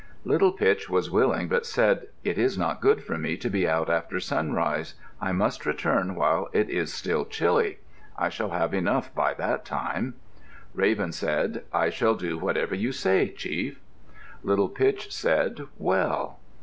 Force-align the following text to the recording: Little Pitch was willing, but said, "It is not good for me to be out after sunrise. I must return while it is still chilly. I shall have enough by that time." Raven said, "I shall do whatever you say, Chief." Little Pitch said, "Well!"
Little 0.25 0.51
Pitch 0.51 0.89
was 0.89 1.11
willing, 1.11 1.47
but 1.47 1.63
said, 1.63 2.07
"It 2.23 2.39
is 2.39 2.57
not 2.57 2.81
good 2.81 3.03
for 3.03 3.19
me 3.19 3.37
to 3.37 3.51
be 3.51 3.67
out 3.67 3.87
after 3.87 4.19
sunrise. 4.19 4.95
I 5.21 5.31
must 5.31 5.63
return 5.63 6.15
while 6.15 6.49
it 6.53 6.71
is 6.71 6.91
still 6.91 7.23
chilly. 7.23 7.77
I 8.17 8.29
shall 8.29 8.49
have 8.49 8.73
enough 8.73 9.13
by 9.13 9.35
that 9.35 9.63
time." 9.63 10.15
Raven 10.73 11.11
said, 11.11 11.65
"I 11.71 11.91
shall 11.91 12.15
do 12.15 12.39
whatever 12.39 12.73
you 12.73 12.91
say, 12.91 13.29
Chief." 13.29 13.79
Little 14.41 14.69
Pitch 14.69 15.13
said, 15.13 15.67
"Well!" 15.77 16.39